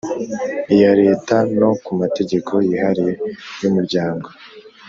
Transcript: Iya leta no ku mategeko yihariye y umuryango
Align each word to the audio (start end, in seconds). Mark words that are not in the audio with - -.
Iya 0.75 0.91
leta 1.01 1.35
no 1.59 1.71
ku 1.83 1.91
mategeko 2.01 2.51
yihariye 2.67 3.13
y 3.61 3.63
umuryango 3.69 4.27